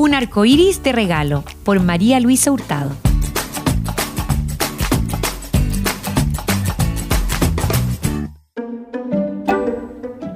Un 0.00 0.14
arco 0.14 0.44
iris 0.44 0.80
de 0.84 0.92
regalo 0.92 1.42
por 1.64 1.80
María 1.80 2.20
Luisa 2.20 2.52
Hurtado. 2.52 2.92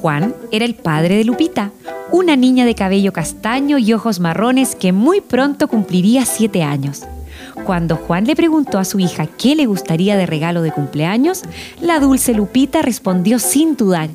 Juan 0.01 0.35
era 0.51 0.65
el 0.65 0.75
padre 0.75 1.15
de 1.15 1.23
Lupita, 1.23 1.71
una 2.11 2.35
niña 2.35 2.65
de 2.65 2.75
cabello 2.75 3.13
castaño 3.13 3.79
y 3.79 3.93
ojos 3.93 4.19
marrones 4.19 4.75
que 4.75 4.91
muy 4.91 5.21
pronto 5.21 5.69
cumpliría 5.69 6.27
siete 6.27 6.65
años. 6.65 7.05
Cuando 7.65 7.95
Juan 7.95 8.27
le 8.27 8.35
preguntó 8.35 8.81
a 8.81 8.85
su 8.85 8.99
hija 8.99 9.29
qué 9.29 9.55
le 9.55 9.67
gustaría 9.67 10.17
de 10.17 10.27
regalo 10.27 10.63
de 10.63 10.73
cumpleaños, 10.73 11.43
la 11.81 12.01
dulce 12.01 12.35
Lupita 12.35 12.83
respondió 12.83 13.39
sin 13.39 13.77
dudar: 13.77 14.11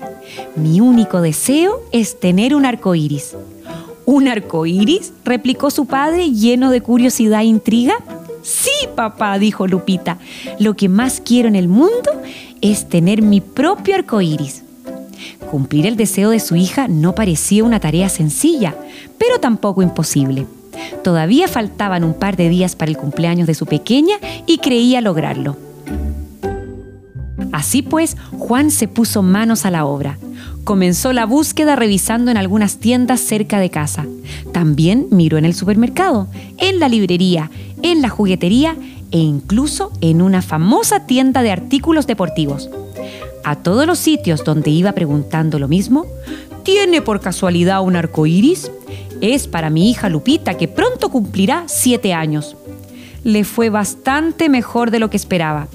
Mi 0.58 0.82
único 0.82 1.22
deseo 1.22 1.84
es 1.94 2.20
tener 2.20 2.54
un 2.54 2.66
arco 2.66 2.96
iris. 2.96 3.38
¿Un 4.10 4.30
arco 4.30 4.66
iris? 4.66 5.12
replicó 5.26 5.70
su 5.70 5.86
padre 5.86 6.32
lleno 6.32 6.72
de 6.72 6.80
curiosidad 6.80 7.42
e 7.42 7.48
intriga. 7.48 7.96
Sí, 8.42 8.72
papá, 8.96 9.38
dijo 9.38 9.68
Lupita. 9.68 10.18
Lo 10.60 10.78
que 10.78 10.88
más 10.88 11.20
quiero 11.20 11.50
en 11.50 11.58
el 11.58 11.68
mundo 11.68 12.10
es 12.62 12.88
tener 12.88 13.22
mi 13.22 13.42
propio 13.42 13.96
arco 13.96 14.22
iris. 14.22 14.64
Cumplir 15.52 15.86
el 15.86 15.98
deseo 15.98 16.30
de 16.30 16.40
su 16.40 16.56
hija 16.56 16.88
no 16.88 17.16
parecía 17.16 17.66
una 17.66 17.82
tarea 17.82 18.08
sencilla, 18.08 18.78
pero 19.18 19.42
tampoco 19.42 19.82
imposible. 19.82 20.48
Todavía 21.04 21.50
faltaban 21.50 22.06
un 22.06 22.14
par 22.14 22.38
de 22.38 22.48
días 22.48 22.78
para 22.78 22.90
el 22.90 22.98
cumpleaños 22.98 23.46
de 23.46 23.56
su 23.56 23.66
pequeña 23.66 24.16
y 24.46 24.60
creía 24.60 25.02
lograrlo. 25.02 25.58
Así 27.52 27.82
pues, 27.82 28.16
Juan 28.40 28.72
se 28.72 28.88
puso 28.88 29.22
manos 29.22 29.66
a 29.66 29.72
la 29.72 29.84
obra. 29.84 30.18
Comenzó 30.68 31.14
la 31.14 31.26
búsqueda 31.26 31.78
revisando 31.78 32.30
en 32.30 32.36
algunas 32.36 32.76
tiendas 32.76 33.22
cerca 33.22 33.58
de 33.58 33.70
casa. 33.70 34.06
También 34.52 35.08
miró 35.12 35.38
en 35.38 35.46
el 35.46 35.54
supermercado, 35.54 36.28
en 36.58 36.82
la 36.82 36.90
librería, 36.90 37.50
en 37.84 38.02
la 38.02 38.10
juguetería 38.10 38.76
e 39.12 39.18
incluso 39.18 39.94
en 40.02 40.22
una 40.22 40.42
famosa 40.42 41.06
tienda 41.06 41.42
de 41.42 41.52
artículos 41.52 42.06
deportivos. 42.06 42.70
A 43.46 43.56
todos 43.56 43.88
los 43.88 43.98
sitios 43.98 44.44
donde 44.44 44.70
iba 44.70 44.92
preguntando 44.92 45.58
lo 45.58 45.70
mismo, 45.70 46.06
¿tiene 46.64 47.02
por 47.02 47.22
casualidad 47.22 47.82
un 47.82 47.96
arco 47.96 48.26
iris? 48.26 48.70
Es 49.22 49.48
para 49.48 49.70
mi 49.70 49.90
hija 49.90 50.10
Lupita, 50.10 50.56
que 50.56 50.68
pronto 50.68 51.08
cumplirá 51.08 51.64
siete 51.68 52.14
años. 52.14 52.58
Le 53.24 53.46
fue 53.46 53.70
bastante 53.70 54.50
mejor 54.50 54.92
de 54.92 55.00
lo 55.00 55.10
que 55.10 55.16
esperaba. 55.16 55.70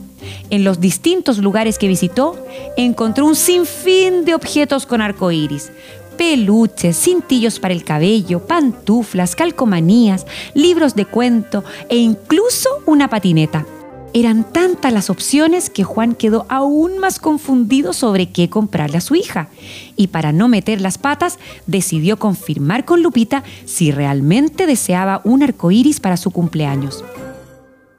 En 0.50 0.64
los 0.64 0.80
distintos 0.80 1.38
lugares 1.38 1.78
que 1.78 1.88
visitó, 1.88 2.36
encontró 2.76 3.26
un 3.26 3.36
sinfín 3.36 4.24
de 4.24 4.34
objetos 4.34 4.86
con 4.86 5.00
arco 5.00 5.30
iris. 5.30 5.70
Peluches, 6.16 6.96
cintillos 6.96 7.58
para 7.58 7.74
el 7.74 7.84
cabello, 7.84 8.46
pantuflas, 8.46 9.34
calcomanías, 9.34 10.26
libros 10.54 10.94
de 10.94 11.06
cuento 11.06 11.64
e 11.88 11.96
incluso 11.96 12.68
una 12.86 13.08
patineta. 13.08 13.66
Eran 14.14 14.44
tantas 14.44 14.92
las 14.92 15.08
opciones 15.08 15.70
que 15.70 15.84
Juan 15.84 16.14
quedó 16.14 16.44
aún 16.50 16.98
más 16.98 17.18
confundido 17.18 17.94
sobre 17.94 18.28
qué 18.28 18.50
comprarle 18.50 18.98
a 18.98 19.00
su 19.00 19.14
hija. 19.14 19.48
Y 19.96 20.08
para 20.08 20.32
no 20.32 20.48
meter 20.48 20.82
las 20.82 20.98
patas, 20.98 21.38
decidió 21.66 22.18
confirmar 22.18 22.84
con 22.84 23.02
Lupita 23.02 23.42
si 23.64 23.90
realmente 23.90 24.66
deseaba 24.66 25.22
un 25.24 25.42
arco 25.42 25.70
iris 25.70 25.98
para 25.98 26.18
su 26.18 26.30
cumpleaños. 26.30 27.02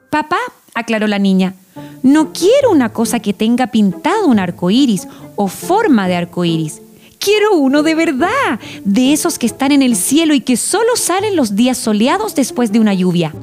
Papá, 0.08 0.38
aclaró 0.74 1.08
la 1.08 1.18
niña, 1.18 1.56
no 2.02 2.32
quiero 2.32 2.70
una 2.70 2.90
cosa 2.90 3.20
que 3.20 3.32
tenga 3.32 3.68
pintado 3.68 4.26
un 4.26 4.38
arco 4.38 4.70
iris 4.70 5.08
o 5.36 5.48
forma 5.48 6.06
de 6.06 6.16
arco 6.16 6.44
iris. 6.44 6.80
Quiero 7.18 7.56
uno 7.56 7.82
de 7.82 7.94
verdad, 7.94 8.60
de 8.84 9.12
esos 9.12 9.38
que 9.38 9.46
están 9.46 9.72
en 9.72 9.80
el 9.80 9.96
cielo 9.96 10.34
y 10.34 10.40
que 10.40 10.56
solo 10.56 10.96
salen 10.96 11.36
los 11.36 11.56
días 11.56 11.78
soleados 11.78 12.34
después 12.34 12.70
de 12.70 12.80
una 12.80 12.92
lluvia. 12.92 13.34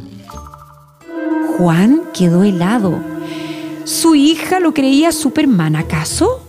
Juan 1.57 2.03
quedó 2.13 2.43
helado. 2.43 2.99
¿Su 3.83 4.13
hija 4.13 4.59
lo 4.59 4.73
creía 4.73 5.11
Superman 5.11 5.75
acaso? 5.75 6.41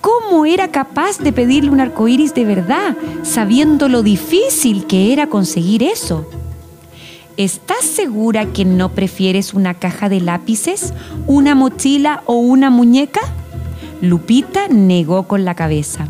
¿Cómo 0.00 0.44
era 0.44 0.72
capaz 0.72 1.18
de 1.18 1.32
pedirle 1.32 1.70
un 1.70 1.80
arco 1.80 2.08
iris 2.08 2.34
de 2.34 2.44
verdad, 2.44 2.96
sabiendo 3.22 3.88
lo 3.88 4.02
difícil 4.02 4.86
que 4.86 5.12
era 5.12 5.28
conseguir 5.28 5.84
eso? 5.84 6.26
¿Estás 7.42 7.84
segura 7.84 8.52
que 8.52 8.64
no 8.64 8.90
prefieres 8.90 9.52
una 9.52 9.74
caja 9.74 10.08
de 10.08 10.20
lápices, 10.20 10.94
una 11.26 11.56
mochila 11.56 12.22
o 12.26 12.34
una 12.34 12.70
muñeca? 12.70 13.20
Lupita 14.00 14.68
negó 14.68 15.26
con 15.26 15.44
la 15.44 15.56
cabeza. 15.56 16.06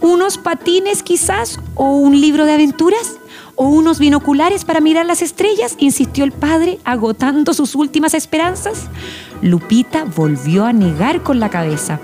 ¿Unos 0.00 0.38
patines 0.38 1.02
quizás 1.02 1.58
o 1.74 1.96
un 1.96 2.20
libro 2.20 2.44
de 2.44 2.52
aventuras? 2.52 3.16
¿O 3.56 3.70
unos 3.70 3.98
binoculares 3.98 4.64
para 4.64 4.80
mirar 4.80 5.04
las 5.04 5.20
estrellas? 5.20 5.74
insistió 5.80 6.22
el 6.22 6.30
padre, 6.30 6.78
agotando 6.84 7.54
sus 7.54 7.74
últimas 7.74 8.14
esperanzas. 8.14 8.84
Lupita 9.42 10.04
volvió 10.04 10.64
a 10.64 10.72
negar 10.72 11.24
con 11.24 11.40
la 11.40 11.48
cabeza. 11.48 11.98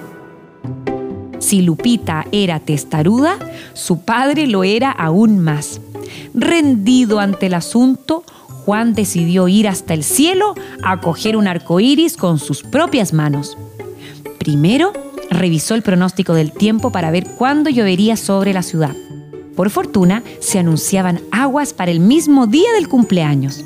Si 1.39 1.63
Lupita 1.63 2.27
era 2.33 2.59
testaruda, 2.59 3.39
su 3.75 4.01
padre 4.01 4.49
lo 4.49 4.65
era 4.65 4.91
aún 4.91 5.39
más. 5.39 5.81
Rendido 6.35 7.21
ante 7.21 7.47
el 7.47 7.55
asunto, 7.55 8.25
Juan 8.69 8.93
decidió 8.93 9.49
ir 9.49 9.67
hasta 9.67 9.95
el 9.95 10.05
cielo 10.05 10.53
a 10.83 11.01
coger 11.01 11.39
un 11.39 11.49
arco 11.49 11.81
iris 11.81 12.19
con 12.19 12.39
sus 12.39 12.63
propias 12.63 13.15
manos. 13.15 13.57
Primero, 14.39 14.93
revisó 15.31 15.75
el 15.75 15.81
pronóstico 15.81 16.35
del 16.35 16.53
tiempo 16.53 16.93
para 16.93 17.11
ver 17.11 17.27
cuándo 17.39 17.71
llovería 17.71 18.19
sobre 18.19 18.53
la 18.53 18.63
ciudad. 18.63 18.95
Por 19.57 19.71
fortuna, 19.71 20.23
se 20.41 20.59
anunciaban 20.59 21.23
aguas 21.33 21.73
para 21.73 21.91
el 21.91 22.01
mismo 22.01 22.47
día 22.47 22.71
del 22.75 22.89
cumpleaños. 22.89 23.65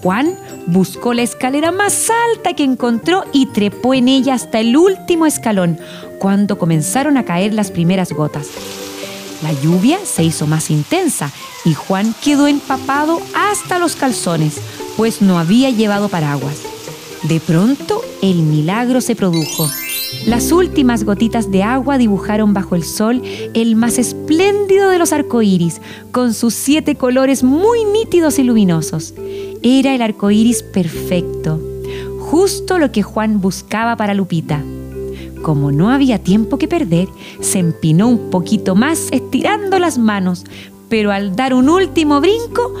Juan 0.00 0.36
buscó 0.68 1.12
la 1.12 1.22
escalera 1.22 1.72
más 1.72 2.08
alta 2.32 2.54
que 2.54 2.62
encontró 2.62 3.24
y 3.32 3.46
trepó 3.46 3.94
en 3.94 4.06
ella 4.06 4.34
hasta 4.34 4.60
el 4.60 4.76
último 4.76 5.26
escalón, 5.26 5.76
cuando 6.20 6.56
comenzaron 6.56 7.16
a 7.16 7.24
caer 7.24 7.52
las 7.52 7.72
primeras 7.72 8.12
gotas. 8.12 8.46
La 9.42 9.52
lluvia 9.52 9.98
se 10.04 10.22
hizo 10.22 10.46
más 10.46 10.70
intensa 10.70 11.30
y 11.64 11.74
Juan 11.74 12.14
quedó 12.22 12.46
empapado 12.46 13.20
hasta 13.34 13.78
los 13.78 13.96
calzones, 13.96 14.60
pues 14.96 15.22
no 15.22 15.38
había 15.38 15.70
llevado 15.70 16.08
paraguas. 16.08 16.58
De 17.22 17.40
pronto, 17.40 18.02
el 18.22 18.36
milagro 18.36 19.00
se 19.00 19.16
produjo. 19.16 19.68
Las 20.26 20.52
últimas 20.52 21.04
gotitas 21.04 21.50
de 21.50 21.62
agua 21.62 21.96
dibujaron 21.96 22.52
bajo 22.52 22.74
el 22.74 22.84
sol 22.84 23.22
el 23.54 23.76
más 23.76 23.98
espléndido 23.98 24.90
de 24.90 24.98
los 24.98 25.12
arcoíris, 25.12 25.80
con 26.12 26.34
sus 26.34 26.54
siete 26.54 26.96
colores 26.96 27.42
muy 27.42 27.84
nítidos 27.84 28.38
y 28.38 28.42
luminosos. 28.42 29.14
Era 29.62 29.94
el 29.94 30.02
arcoíris 30.02 30.62
perfecto, 30.62 31.60
justo 32.18 32.78
lo 32.78 32.92
que 32.92 33.02
Juan 33.02 33.40
buscaba 33.40 33.96
para 33.96 34.14
Lupita. 34.14 34.62
Como 35.42 35.72
no 35.72 35.90
había 35.90 36.18
tiempo 36.18 36.58
que 36.58 36.68
perder, 36.68 37.08
se 37.40 37.58
empinó 37.58 38.08
un 38.08 38.30
poquito 38.30 38.74
más 38.74 39.08
estirando 39.10 39.78
las 39.78 39.98
manos, 39.98 40.44
pero 40.88 41.12
al 41.12 41.36
dar 41.36 41.54
un 41.54 41.68
último 41.68 42.20
brinco, 42.20 42.74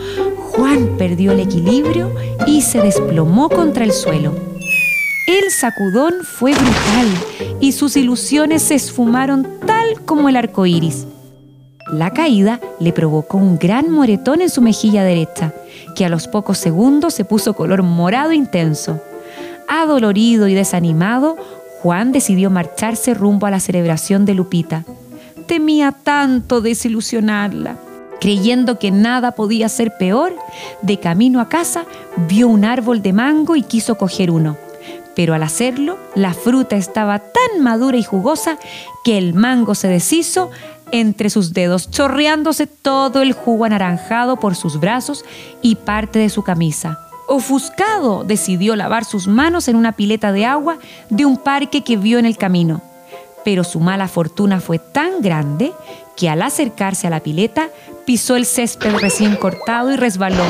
Juan 0.50 0.96
perdió 0.98 1.32
el 1.32 1.40
equilibrio 1.40 2.12
y 2.46 2.62
se 2.62 2.82
desplomó 2.82 3.48
contra 3.48 3.84
el 3.84 3.92
suelo. 3.92 4.34
El 5.26 5.50
sacudón 5.52 6.14
fue 6.24 6.52
brutal 6.52 7.06
y 7.60 7.72
sus 7.72 7.96
ilusiones 7.96 8.62
se 8.62 8.74
esfumaron 8.74 9.46
tal 9.64 10.00
como 10.04 10.28
el 10.28 10.36
arco 10.36 10.66
iris. 10.66 11.06
La 11.92 12.10
caída 12.10 12.60
le 12.78 12.92
provocó 12.92 13.38
un 13.38 13.58
gran 13.58 13.90
moretón 13.90 14.40
en 14.40 14.50
su 14.50 14.60
mejilla 14.60 15.04
derecha, 15.04 15.52
que 15.94 16.04
a 16.04 16.08
los 16.08 16.28
pocos 16.28 16.58
segundos 16.58 17.14
se 17.14 17.24
puso 17.24 17.54
color 17.54 17.82
morado 17.82 18.32
intenso. 18.32 19.00
Adolorido 19.68 20.48
y 20.48 20.54
desanimado, 20.54 21.36
Juan 21.82 22.12
decidió 22.12 22.50
marcharse 22.50 23.14
rumbo 23.14 23.46
a 23.46 23.50
la 23.50 23.60
celebración 23.60 24.24
de 24.24 24.34
Lupita. 24.34 24.84
Temía 25.46 25.92
tanto 25.92 26.60
desilusionarla. 26.60 27.76
Creyendo 28.20 28.78
que 28.78 28.90
nada 28.90 29.32
podía 29.32 29.68
ser 29.68 29.94
peor, 29.98 30.34
de 30.82 31.00
camino 31.00 31.40
a 31.40 31.48
casa 31.48 31.86
vio 32.28 32.48
un 32.48 32.66
árbol 32.66 33.00
de 33.00 33.14
mango 33.14 33.56
y 33.56 33.62
quiso 33.62 33.96
coger 33.96 34.30
uno 34.30 34.56
pero 35.20 35.34
al 35.34 35.42
hacerlo, 35.42 35.98
la 36.14 36.32
fruta 36.32 36.76
estaba 36.76 37.18
tan 37.18 37.62
madura 37.62 37.98
y 37.98 38.02
jugosa 38.02 38.58
que 39.04 39.18
el 39.18 39.34
mango 39.34 39.74
se 39.74 39.88
deshizo 39.88 40.50
entre 40.92 41.28
sus 41.28 41.52
dedos, 41.52 41.90
chorreándose 41.90 42.66
todo 42.66 43.20
el 43.20 43.34
jugo 43.34 43.66
anaranjado 43.66 44.36
por 44.36 44.54
sus 44.56 44.80
brazos 44.80 45.24
y 45.60 45.74
parte 45.74 46.18
de 46.18 46.30
su 46.30 46.42
camisa. 46.42 47.09
Ofuscado, 47.32 48.24
decidió 48.24 48.74
lavar 48.74 49.04
sus 49.04 49.28
manos 49.28 49.68
en 49.68 49.76
una 49.76 49.92
pileta 49.92 50.32
de 50.32 50.46
agua 50.46 50.78
de 51.10 51.26
un 51.26 51.36
parque 51.36 51.84
que 51.84 51.96
vio 51.96 52.18
en 52.18 52.26
el 52.26 52.36
camino. 52.36 52.82
Pero 53.44 53.62
su 53.62 53.78
mala 53.78 54.08
fortuna 54.08 54.58
fue 54.58 54.80
tan 54.80 55.22
grande 55.22 55.72
que 56.16 56.28
al 56.28 56.42
acercarse 56.42 57.06
a 57.06 57.10
la 57.10 57.20
pileta 57.20 57.68
pisó 58.04 58.34
el 58.34 58.46
césped 58.46 58.96
recién 58.96 59.36
cortado 59.36 59.92
y 59.92 59.96
resbaló, 59.96 60.42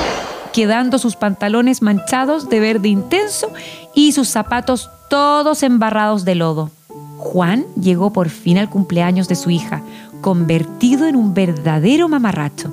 quedando 0.55 0.99
sus 0.99 1.17
pantalones 1.17 1.83
manchados 1.83 2.49
de 2.49 2.61
verde 2.61 2.89
intenso 2.89 3.53
y 3.95 4.13
sus 4.13 4.29
zapatos 4.29 4.89
todos 5.11 5.63
embarrados 5.63 6.25
de 6.25 6.35
lodo. 6.35 6.71
Juan 7.19 7.67
llegó 7.79 8.11
por 8.15 8.31
fin 8.31 8.57
al 8.57 8.71
cumpleaños 8.71 9.29
de 9.29 9.37
su 9.37 9.51
hija, 9.51 9.83
convertido 10.23 11.07
en 11.09 11.17
un 11.17 11.35
verdadero 11.35 12.09
mamarracho. 12.09 12.73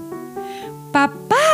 ¡Papá! 0.93 1.46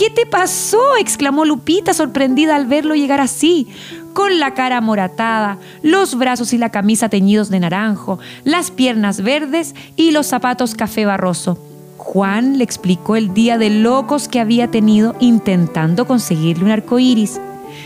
¿Qué 0.00 0.08
te 0.08 0.24
pasó? 0.24 0.96
exclamó 0.98 1.44
Lupita, 1.44 1.92
sorprendida 1.92 2.56
al 2.56 2.64
verlo 2.64 2.94
llegar 2.94 3.20
así, 3.20 3.68
con 4.14 4.38
la 4.38 4.54
cara 4.54 4.78
amoratada, 4.78 5.58
los 5.82 6.16
brazos 6.16 6.54
y 6.54 6.56
la 6.56 6.70
camisa 6.70 7.10
teñidos 7.10 7.50
de 7.50 7.60
naranjo, 7.60 8.18
las 8.42 8.70
piernas 8.70 9.20
verdes 9.20 9.74
y 9.96 10.12
los 10.12 10.26
zapatos 10.26 10.74
café 10.74 11.04
barroso. 11.04 11.58
Juan 11.98 12.56
le 12.56 12.64
explicó 12.64 13.14
el 13.14 13.34
día 13.34 13.58
de 13.58 13.68
locos 13.68 14.26
que 14.26 14.40
había 14.40 14.70
tenido 14.70 15.16
intentando 15.20 16.06
conseguirle 16.06 16.64
un 16.64 16.70
arco 16.70 16.98
iris. 16.98 17.38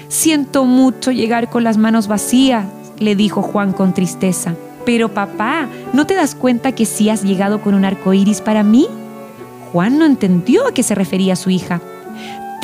Siento 0.07 0.67
mucho 0.67 1.11
llegar 1.11 1.51
con 1.51 1.65
las 1.65 1.79
manos 1.79 2.07
vacías, 2.07 2.65
le 3.01 3.17
dijo 3.17 3.43
Juan 3.43 3.73
con 3.73 3.93
tristeza. 3.93 4.55
Pero 4.87 5.13
papá, 5.13 5.67
¿no 5.93 6.07
te 6.07 6.15
das 6.15 6.37
cuenta 6.37 6.77
que 6.77 6.87
sí 6.87 7.11
has 7.11 7.25
llegado 7.25 7.61
con 7.61 7.75
un 7.75 7.85
arco 7.85 8.15
iris 8.15 8.41
para 8.41 8.63
mí? 8.63 8.87
Juan 9.73 9.99
no 9.99 10.05
entendió 10.05 10.69
a 10.69 10.73
qué 10.73 10.85
se 10.85 10.95
refería 10.95 11.35
su 11.35 11.51
hija. 11.51 11.81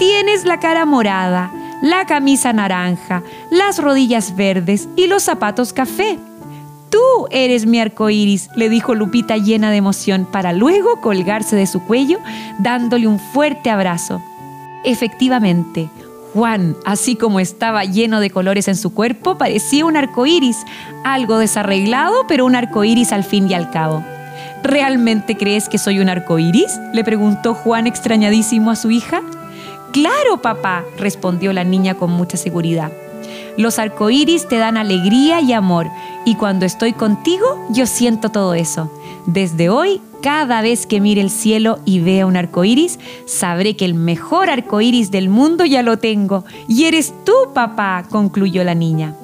Tienes 0.01 0.47
la 0.47 0.59
cara 0.61 0.87
morada, 0.87 1.53
la 1.83 2.07
camisa 2.07 2.55
naranja, 2.55 3.23
las 3.51 3.79
rodillas 3.79 4.35
verdes 4.35 4.89
y 4.97 5.09
los 5.09 5.25
zapatos 5.25 5.75
café. 5.75 6.19
Tú 6.89 6.99
eres 7.31 7.67
mi 7.67 7.81
arco 7.81 8.09
iris, 8.09 8.49
le 8.57 8.71
dijo 8.71 8.95
Lupita 8.95 9.37
llena 9.37 9.71
de 9.71 9.77
emoción, 9.77 10.25
para 10.25 10.55
luego 10.55 11.03
colgarse 11.03 11.55
de 11.55 11.67
su 11.67 11.85
cuello, 11.85 12.19
dándole 12.59 13.09
un 13.09 13.19
fuerte 13.19 13.69
abrazo. 13.69 14.23
Efectivamente, 14.85 15.91
Juan, 16.33 16.77
así 16.87 17.15
como 17.15 17.39
estaba 17.39 17.85
lleno 17.85 18.21
de 18.21 18.31
colores 18.31 18.69
en 18.69 18.77
su 18.77 18.95
cuerpo, 18.95 19.37
parecía 19.37 19.85
un 19.85 19.99
arco 19.99 20.25
iris, 20.25 20.65
algo 21.05 21.37
desarreglado, 21.37 22.27
pero 22.27 22.47
un 22.47 22.57
arco 22.57 22.85
iris 22.85 23.13
al 23.13 23.23
fin 23.23 23.51
y 23.51 23.53
al 23.53 23.71
cabo. 23.71 24.03
¿Realmente 24.63 25.37
crees 25.37 25.69
que 25.69 25.77
soy 25.77 25.99
un 25.99 26.09
arco 26.09 26.39
iris? 26.39 26.81
le 26.95 27.05
preguntó 27.05 27.53
Juan 27.53 27.87
extrañadísimo 27.87 28.71
a 28.71 28.77
su 28.77 28.91
hija. 28.91 29.21
Claro, 29.93 30.41
papá, 30.41 30.85
respondió 30.97 31.53
la 31.53 31.65
niña 31.65 31.95
con 31.95 32.11
mucha 32.11 32.37
seguridad. 32.37 32.93
Los 33.57 33.79
arcoíris 33.79 34.49
te 34.49 34.57
dan 34.57 34.77
alegría 34.77 35.41
y 35.41 35.53
amor, 35.53 35.89
y 36.25 36.37
cuando 36.37 36.65
estoy 36.65 36.93
contigo, 36.93 37.47
yo 37.71 37.87
siento 37.87 38.31
todo 38.31 38.55
eso. 38.55 38.91
Desde 39.27 39.69
hoy, 39.69 40.01
cada 40.23 40.63
vez 40.63 40.87
que 40.87 41.01
mire 41.01 41.21
el 41.21 41.31
cielo 41.31 41.81
y 41.85 42.01
vea 42.01 42.27
un 42.27 42.37
arcoíris, 42.37 42.99
sabré 43.27 43.77
que 43.77 43.85
el 43.85 43.95
mejor 43.95 44.51
arcoíris 44.51 45.11
del 45.11 45.29
mundo 45.29 45.65
ya 45.65 45.83
lo 45.83 45.99
tengo. 45.99 46.45
Y 46.69 46.85
eres 46.85 47.13
tú, 47.25 47.33
papá, 47.55 48.05
concluyó 48.09 48.65
la 48.65 48.75
niña. 48.75 49.15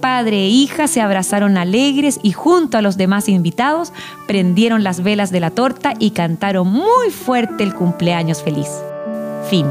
Padre 0.00 0.44
e 0.44 0.48
hija 0.48 0.88
se 0.88 1.02
abrazaron 1.02 1.58
alegres 1.58 2.20
y 2.22 2.32
junto 2.32 2.78
a 2.78 2.82
los 2.82 2.96
demás 2.96 3.28
invitados 3.28 3.92
prendieron 4.26 4.82
las 4.82 5.02
velas 5.02 5.30
de 5.30 5.40
la 5.40 5.50
torta 5.50 5.92
y 5.98 6.12
cantaron 6.12 6.68
muy 6.68 7.10
fuerte 7.10 7.64
el 7.64 7.74
cumpleaños 7.74 8.42
feliz. 8.42 8.68
Fin. 9.50 9.66